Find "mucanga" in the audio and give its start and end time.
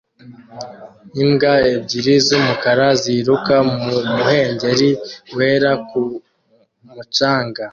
6.93-7.63